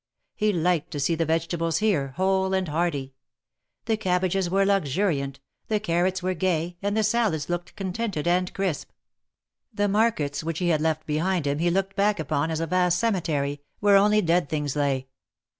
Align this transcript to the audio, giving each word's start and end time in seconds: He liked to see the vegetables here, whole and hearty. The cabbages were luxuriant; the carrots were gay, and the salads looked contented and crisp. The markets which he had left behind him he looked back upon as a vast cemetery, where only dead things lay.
He 0.33 0.51
liked 0.51 0.89
to 0.93 0.99
see 0.99 1.13
the 1.13 1.27
vegetables 1.27 1.77
here, 1.77 2.13
whole 2.17 2.55
and 2.55 2.67
hearty. 2.67 3.13
The 3.85 3.97
cabbages 3.97 4.49
were 4.49 4.65
luxuriant; 4.65 5.39
the 5.67 5.79
carrots 5.79 6.23
were 6.23 6.33
gay, 6.33 6.75
and 6.81 6.97
the 6.97 7.03
salads 7.03 7.49
looked 7.49 7.75
contented 7.75 8.27
and 8.27 8.51
crisp. 8.51 8.89
The 9.71 9.87
markets 9.87 10.43
which 10.43 10.57
he 10.57 10.69
had 10.69 10.81
left 10.81 11.05
behind 11.05 11.45
him 11.45 11.59
he 11.59 11.69
looked 11.69 11.95
back 11.95 12.19
upon 12.19 12.49
as 12.49 12.59
a 12.59 12.65
vast 12.65 12.97
cemetery, 12.97 13.61
where 13.79 13.95
only 13.95 14.21
dead 14.23 14.49
things 14.49 14.75
lay. 14.75 15.05